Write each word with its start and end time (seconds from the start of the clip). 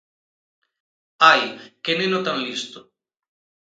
Ai, 1.31 1.43
que 1.83 1.93
neno 1.99 2.19
tan 2.25 2.37
listo! 2.45 2.79